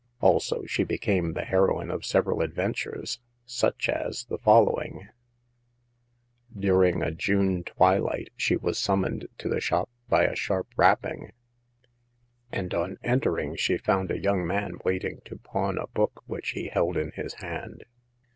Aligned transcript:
Also, 0.19 0.65
she 0.65 0.83
became 0.83 1.33
the 1.33 1.45
heroine 1.45 1.91
of 1.91 2.03
several 2.07 2.39
adven 2.39 2.73
tures, 2.73 3.19
such 3.45 3.87
as 3.87 4.25
the 4.25 4.39
following: 4.39 5.07
During 6.57 7.03
a 7.03 7.11
June 7.11 7.63
twilight 7.63 8.29
she 8.35 8.55
was 8.55 8.79
summoned 8.79 9.27
to 9.37 9.47
the 9.47 9.61
shop 9.61 9.91
by 10.09 10.23
a 10.23 10.35
sharp 10.35 10.67
rapping, 10.75 11.33
and 12.51 12.73
on 12.73 12.97
entering 13.03 13.55
she 13.55 13.77
found 13.77 14.09
a 14.09 14.17
young 14.17 14.43
man 14.47 14.79
waiting 14.83 15.19
to 15.25 15.37
pawn 15.37 15.77
a 15.77 15.85
book 15.85 16.23
which 16.25 16.53
he 16.53 16.69
held 16.69 16.97
in 16.97 17.11
his 17.11 17.35
hand. 17.35 17.83